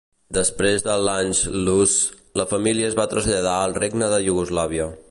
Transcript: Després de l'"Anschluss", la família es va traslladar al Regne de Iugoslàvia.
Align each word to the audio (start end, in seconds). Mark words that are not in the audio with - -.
Després 0.35 0.85
de 0.87 0.93
l'"Anschluss", 1.01 1.99
la 2.43 2.47
família 2.55 2.91
es 2.91 2.99
va 3.03 3.09
traslladar 3.13 3.57
al 3.67 3.79
Regne 3.87 4.15
de 4.17 4.23
Iugoslàvia. 4.31 4.93